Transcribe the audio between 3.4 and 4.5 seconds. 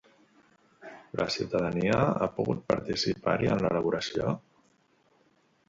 en l'elaboració?